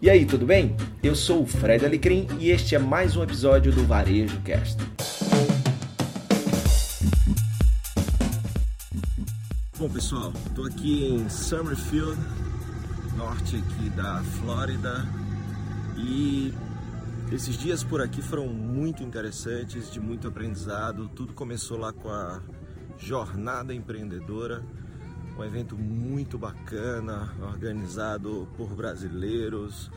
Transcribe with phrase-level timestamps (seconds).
[0.00, 0.76] E aí, tudo bem?
[1.02, 4.76] Eu sou o Fred Alecrim e este é mais um episódio do Varejo Cast.
[9.78, 12.20] Bom, pessoal, estou aqui em Summerfield,
[13.16, 15.08] norte aqui da Flórida,
[15.96, 16.52] e
[17.32, 21.08] esses dias por aqui foram muito interessantes, de muito aprendizado.
[21.08, 22.42] Tudo começou lá com a
[22.98, 24.62] Jornada Empreendedora,
[25.38, 29.90] um evento muito bacana, organizado por brasileiros.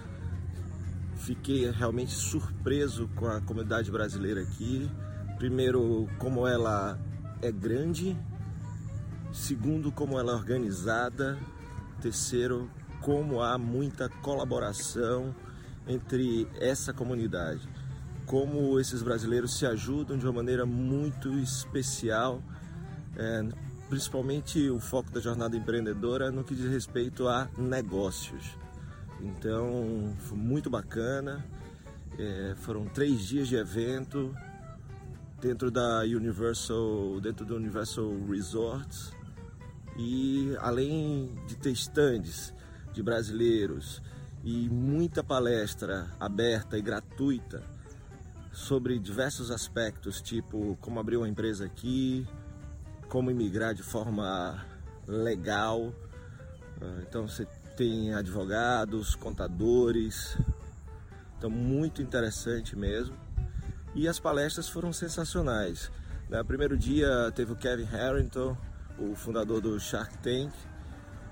[1.16, 4.90] Fiquei realmente surpreso com a comunidade brasileira aqui.
[5.38, 7.00] Primeiro, como ela
[7.42, 8.18] é grande.
[9.32, 11.38] Segundo, como ela é organizada.
[12.02, 12.70] Terceiro,
[13.02, 15.34] como há muita colaboração
[15.88, 17.62] entre essa comunidade.
[18.26, 22.42] Como esses brasileiros se ajudam de uma maneira muito especial.
[23.16, 28.56] É, principalmente o foco da jornada empreendedora no que diz respeito a negócios.
[29.20, 31.44] Então, foi muito bacana.
[32.18, 34.34] É, foram três dias de evento
[35.42, 39.12] dentro da Universal, dentro do Universal Resorts
[39.98, 42.54] e além de ter stands
[42.94, 44.02] de brasileiros
[44.44, 47.64] e muita palestra aberta e gratuita
[48.52, 52.28] sobre diversos aspectos, tipo como abrir uma empresa aqui,
[53.10, 54.66] como imigrar de forma
[55.08, 55.94] legal.
[56.82, 60.38] Ah, então você tem advogados, contadores.
[61.38, 63.16] Então muito interessante mesmo.
[63.96, 65.92] E as palestras foram sensacionais.
[66.30, 68.56] No primeiro dia teve o Kevin Harrington,
[69.00, 70.54] o fundador do Shark Tank,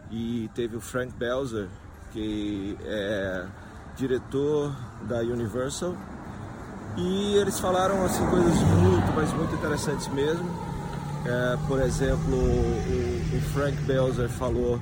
[0.10, 1.68] e teve o Frank Belzer,
[2.12, 3.46] que é
[3.96, 4.76] diretor
[5.08, 5.96] da Universal.
[6.98, 10.67] E eles falaram assim coisas muito, mas muito interessantes mesmo.
[11.26, 14.82] É, por exemplo, o, o, Frank Belzer falou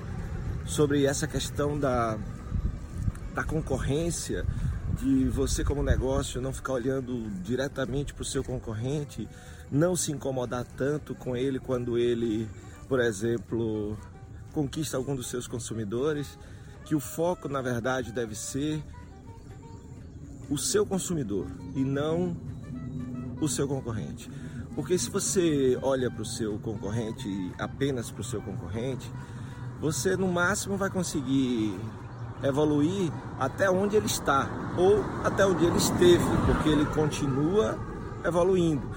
[0.66, 2.18] sobre essa questão da,
[3.34, 4.46] da concorrência,
[5.00, 9.28] de você como negócio não ficar olhando diretamente para o seu concorrente,
[9.72, 12.48] não se incomodar tanto com ele quando ele,
[12.88, 13.98] por exemplo,
[14.54, 16.38] conquista algum dos seus consumidores,
[16.86, 18.82] que o foco na verdade deve ser
[20.50, 22.38] o seu consumidor e não
[23.42, 24.30] o seu concorrente.
[24.76, 29.10] Porque se você olha para o seu concorrente, apenas para o seu concorrente,
[29.80, 31.80] você no máximo vai conseguir
[32.44, 37.80] evoluir até onde ele está ou até onde ele esteve, porque ele continua
[38.26, 38.90] evoluindo.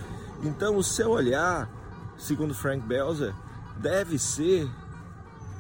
[0.43, 1.71] Então o seu olhar,
[2.17, 3.33] segundo Frank Belzer,
[3.79, 4.69] deve ser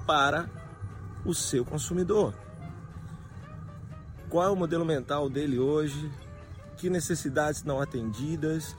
[0.06, 0.50] para
[1.24, 2.34] o seu consumidor.
[4.28, 6.10] Qual é o modelo mental dele hoje?
[6.76, 8.76] Que necessidades não atendidas?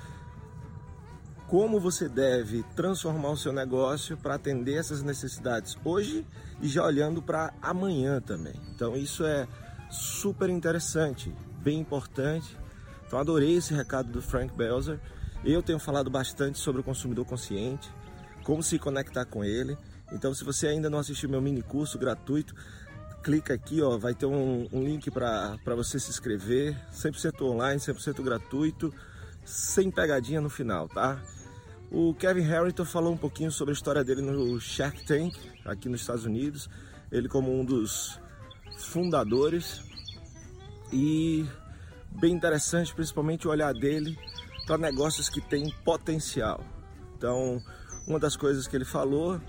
[1.50, 6.24] Como você deve transformar o seu negócio para atender essas necessidades hoje
[6.62, 8.54] e já olhando para amanhã também.
[8.76, 9.48] Então isso é
[9.90, 11.34] super interessante,
[11.64, 12.56] bem importante.
[13.08, 15.00] Então adorei esse recado do Frank Belzer.
[15.44, 17.92] Eu tenho falado bastante sobre o consumidor consciente,
[18.44, 19.76] como se conectar com ele.
[20.12, 22.54] Então se você ainda não assistiu meu mini curso gratuito,
[23.24, 28.22] clica aqui, ó, vai ter um, um link para você se inscrever, 100% online, 100%
[28.22, 28.94] gratuito,
[29.44, 31.20] sem pegadinha no final, tá?
[31.92, 35.36] O Kevin Harrington falou um pouquinho sobre a história dele no Shark Tank,
[35.66, 36.70] aqui nos Estados Unidos.
[37.12, 38.20] Ele como um dos
[38.78, 39.82] fundadores.
[40.94, 41.48] E
[42.12, 44.16] bem interessante, principalmente o olhar dele
[44.68, 46.64] para negócios que têm potencial.
[47.18, 47.60] Então,
[48.08, 49.40] uma das coisas que ele falou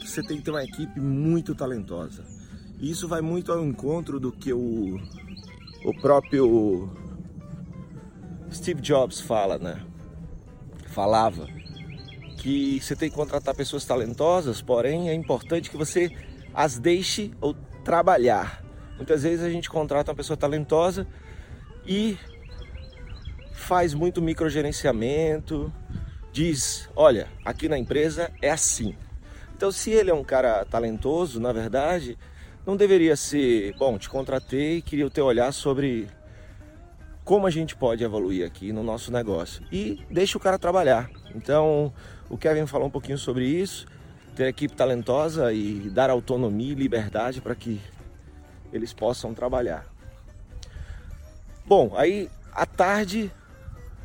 [0.00, 2.24] que você tem que ter uma equipe muito talentosa.
[2.80, 4.96] E isso vai muito ao encontro do que o,
[5.84, 6.90] o próprio
[8.52, 9.80] Steve Jobs fala, né?
[10.96, 11.46] Falava
[12.38, 16.10] que você tem que contratar pessoas talentosas, porém é importante que você
[16.54, 17.52] as deixe ou
[17.84, 18.64] trabalhar.
[18.96, 21.06] Muitas vezes a gente contrata uma pessoa talentosa
[21.86, 22.16] e
[23.52, 25.70] faz muito microgerenciamento,
[26.32, 28.96] diz, olha, aqui na empresa é assim.
[29.54, 32.16] Então, se ele é um cara talentoso, na verdade,
[32.64, 36.08] não deveria ser, bom, te contratei, queria o teu olhar sobre
[37.26, 41.10] como a gente pode evoluir aqui no nosso negócio e deixa o cara trabalhar.
[41.34, 41.92] Então,
[42.30, 43.84] o Kevin falou um pouquinho sobre isso,
[44.36, 47.80] ter equipe talentosa e dar autonomia e liberdade para que
[48.72, 49.84] eles possam trabalhar.
[51.66, 53.28] Bom, aí à tarde,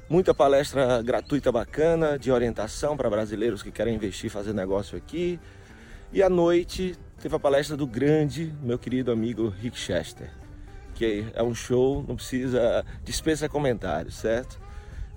[0.09, 5.39] muita palestra gratuita bacana de orientação para brasileiros que querem investir e fazer negócio aqui.
[6.11, 10.40] E à noite teve a palestra do grande, meu querido amigo Rick Chester
[11.05, 14.59] é um show, não precisa dispensa comentários, certo?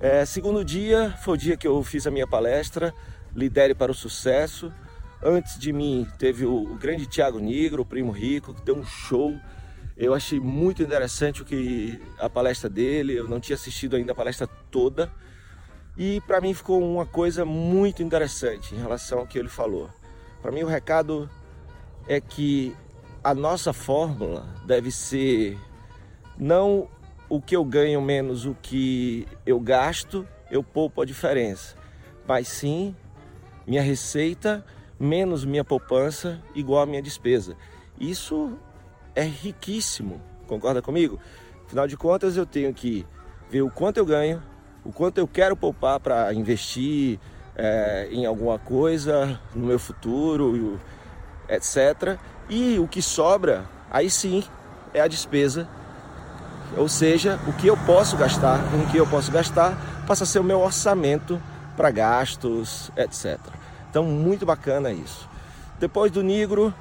[0.01, 2.93] É, segundo dia foi o dia que eu fiz a minha palestra,
[3.35, 4.73] Lidere para o Sucesso.
[5.23, 8.85] Antes de mim teve o, o grande Tiago Negro, o Primo Rico, que deu um
[8.85, 9.35] show
[9.97, 14.15] Eu achei muito interessante o que a palestra dele, eu não tinha assistido ainda a
[14.15, 15.11] palestra toda.
[15.97, 19.89] E para mim ficou uma coisa muito interessante em relação ao que ele falou.
[20.43, 21.31] Para mim o recado
[22.09, 22.77] é que
[23.23, 25.59] a nossa fórmula deve ser
[26.39, 26.89] não
[27.29, 31.75] o que eu ganho menos o que eu gasto, eu poupo a diferença,
[32.27, 32.95] mas sim
[33.67, 34.65] minha receita
[34.99, 37.57] menos minha poupança igual a minha despesa.
[37.99, 38.53] Isso
[39.15, 41.19] é riquíssimo, concorda comigo?
[41.67, 43.07] Afinal de contas, eu tenho que
[43.51, 44.43] ver o quanto eu ganho,
[44.85, 47.19] o quanto eu quero poupar para investir
[47.57, 50.79] é, em alguma coisa no meu futuro,
[51.49, 52.19] etc.
[52.49, 54.45] E o que sobra, aí sim,
[54.93, 55.69] é a despesa.
[56.77, 59.77] Ou seja, o que eu posso gastar, com o que eu posso gastar,
[60.07, 61.41] passa a ser o meu orçamento
[61.77, 63.39] para gastos, etc.
[63.89, 65.29] Então, muito bacana isso.
[65.79, 66.75] Depois do Negro,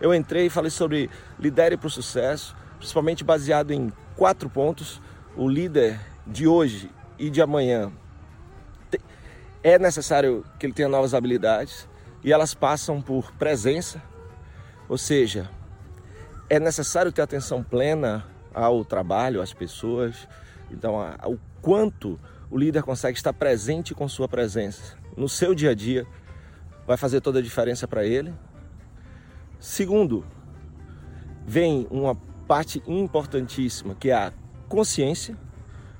[0.00, 5.00] eu entrei e falei sobre lidere para o sucesso, principalmente baseado em quatro pontos.
[5.36, 7.92] O líder de hoje e de amanhã
[9.62, 11.88] é necessário que ele tenha novas habilidades
[12.22, 14.02] e elas passam por presença,
[14.88, 15.48] ou seja,
[16.48, 18.24] é necessário ter atenção plena
[18.64, 20.28] ao trabalho, às pessoas.
[20.70, 22.18] Então, o quanto
[22.50, 26.06] o líder consegue estar presente com sua presença no seu dia a dia
[26.86, 28.32] vai fazer toda a diferença para ele.
[29.58, 30.24] Segundo,
[31.44, 32.14] vem uma
[32.46, 34.32] parte importantíssima que é a
[34.68, 35.36] consciência,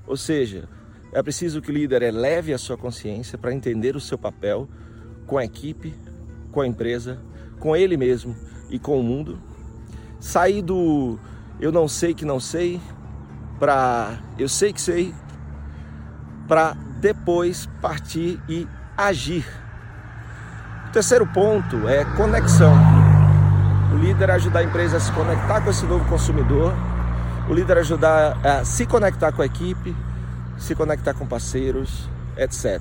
[0.07, 0.69] ou seja,
[1.13, 4.69] é preciso que o líder eleve a sua consciência para entender o seu papel
[5.27, 5.93] com a equipe,
[6.53, 7.19] com a empresa,
[7.59, 8.37] com ele mesmo
[8.71, 9.39] e com o mundo.
[10.21, 11.19] Sair do
[11.61, 12.81] eu não sei que não sei
[13.59, 15.15] para eu sei que sei
[16.47, 18.67] para depois partir e
[18.97, 19.47] agir.
[20.89, 22.73] O terceiro ponto é conexão.
[23.93, 26.73] O líder ajudar a empresa a se conectar com esse novo consumidor,
[27.49, 29.95] o líder ajudar a se conectar com a equipe,
[30.57, 32.81] se conectar com parceiros, etc.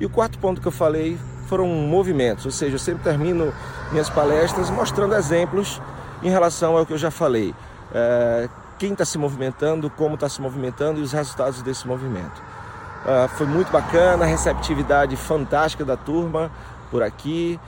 [0.00, 3.52] E o quarto ponto que eu falei foram movimentos, ou seja, eu sempre termino
[3.92, 5.80] minhas palestras mostrando exemplos
[6.22, 7.54] em relação ao que eu já falei.
[7.92, 8.48] É,
[8.78, 12.42] quem está se movimentando, como está se movimentando e os resultados desse movimento.
[13.06, 16.50] É, foi muito bacana, receptividade fantástica da turma
[16.90, 17.58] por aqui.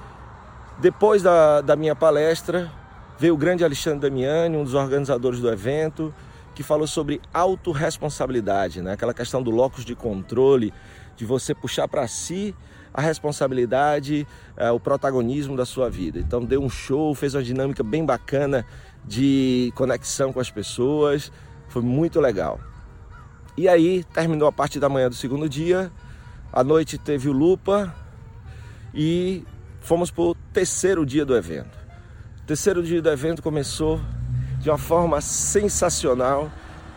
[0.78, 2.70] Depois da, da minha palestra,
[3.18, 6.14] veio o grande Alexandre Damiani, um dos organizadores do evento,
[6.54, 8.92] que falou sobre autorresponsabilidade, né?
[8.92, 10.72] aquela questão do locus de controle,
[11.16, 12.54] de você puxar para si
[12.98, 16.18] a responsabilidade, é, o protagonismo da sua vida.
[16.18, 18.66] Então deu um show, fez uma dinâmica bem bacana
[19.04, 21.30] de conexão com as pessoas,
[21.68, 22.58] foi muito legal.
[23.56, 25.92] E aí terminou a parte da manhã do segundo dia,
[26.52, 27.94] à noite teve o Lupa
[28.92, 29.44] e
[29.80, 31.78] fomos para o terceiro dia do evento.
[32.42, 34.00] O terceiro dia do evento começou
[34.58, 36.50] de uma forma sensacional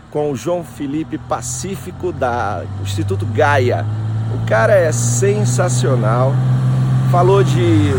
[0.10, 3.86] com o João Felipe Pacífico da Instituto Gaia.
[4.34, 6.34] O cara é sensacional.
[7.12, 7.94] Falou de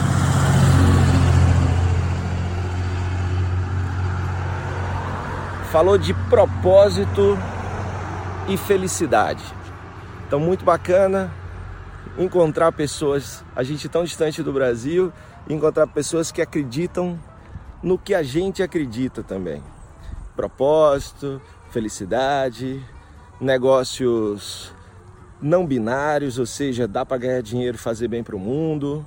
[5.70, 7.38] falou de propósito
[8.46, 9.42] e felicidade.
[10.26, 11.32] Então muito bacana
[12.18, 15.12] encontrar pessoas, a gente tão distante do Brasil,
[15.48, 17.18] encontrar pessoas que acreditam
[17.82, 19.62] no que a gente acredita também.
[20.36, 21.40] Propósito,
[21.70, 22.84] felicidade,
[23.40, 24.72] negócios
[25.42, 29.04] não binários, ou seja, dá para ganhar dinheiro e fazer bem para o mundo.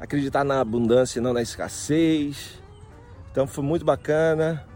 [0.00, 2.60] Acreditar na abundância e não na escassez.
[3.30, 4.66] Então foi muito bacana.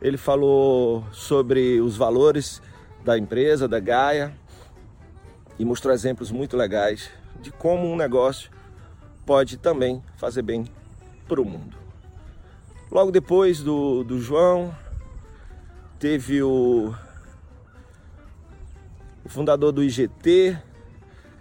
[0.00, 2.62] Ele falou sobre os valores
[3.04, 4.32] da empresa, da Gaia,
[5.58, 8.50] e mostrou exemplos muito legais de como um negócio
[9.26, 10.64] pode também fazer bem
[11.26, 11.76] para o mundo.
[12.90, 14.74] Logo depois do, do João,
[15.98, 16.94] teve o,
[19.24, 20.58] o fundador do IGT,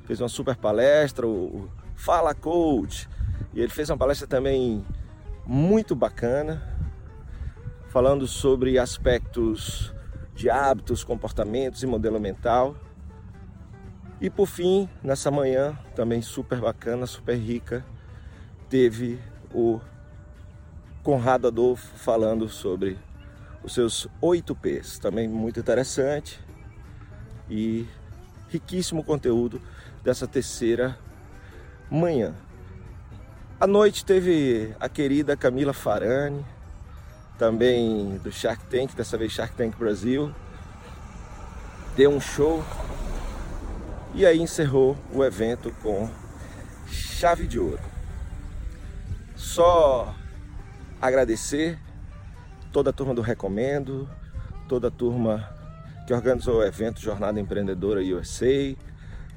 [0.05, 3.07] fez uma super palestra, o, Fala Coach,
[3.53, 4.83] e ele fez uma palestra também
[5.45, 6.61] muito bacana,
[7.89, 9.93] falando sobre aspectos
[10.33, 12.75] de hábitos, comportamentos e modelo mental.
[14.19, 17.85] E por fim, nessa manhã, também super bacana, super rica,
[18.67, 19.19] teve
[19.53, 19.79] o
[21.03, 22.97] Conrado Adolfo falando sobre
[23.63, 26.39] os seus 8 P's, também muito interessante
[27.51, 27.85] e
[28.49, 29.61] riquíssimo conteúdo
[30.01, 30.97] dessa terceira
[31.89, 32.33] manhã.
[33.59, 36.43] À noite teve a querida Camila Farani,
[37.37, 40.33] também do Shark Tank, dessa vez Shark Tank Brasil.
[41.95, 42.63] Deu um show
[44.15, 46.09] e aí encerrou o evento com
[46.87, 47.81] chave de ouro.
[49.35, 50.15] Só
[51.01, 51.77] agradecer
[52.71, 54.09] toda a turma do Recomendo,
[54.69, 55.60] toda a turma
[56.05, 58.75] que organizou o evento Jornada Empreendedora USA.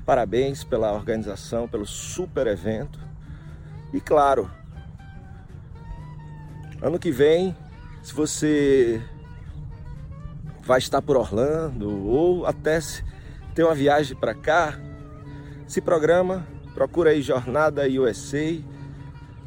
[0.04, 2.98] Parabéns pela organização, pelo super evento.
[3.92, 4.50] E claro,
[6.82, 7.56] ano que vem,
[8.02, 9.00] se você
[10.62, 12.78] vai estar por Orlando ou até
[13.54, 14.78] tem uma viagem para cá,
[15.66, 18.58] se programa, procura aí Jornada USA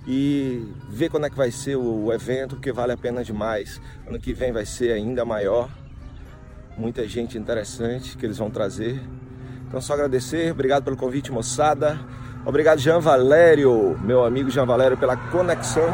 [0.07, 3.81] e vê quando é que vai ser o evento, que vale a pena demais.
[4.07, 5.69] Ano que vem vai ser ainda maior,
[6.77, 9.01] muita gente interessante que eles vão trazer.
[9.67, 12.00] Então só agradecer, obrigado pelo convite, moçada.
[12.46, 15.89] Obrigado, Jean Valério, meu amigo Jean Valério, pela conexão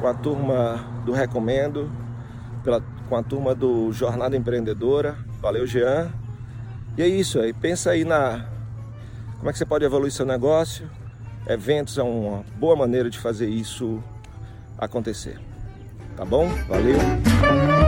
[0.00, 1.90] com a turma do Recomendo,
[2.62, 5.16] pela com a turma do Jornada Empreendedora.
[5.40, 6.12] Valeu, Jean.
[6.96, 7.52] E é isso aí.
[7.52, 8.46] Pensa aí na
[9.38, 10.88] como é que você pode evoluir seu negócio.
[11.46, 14.02] Eventos é uma boa maneira de fazer isso
[14.76, 15.38] acontecer.
[16.16, 16.48] Tá bom?
[16.68, 17.87] Valeu.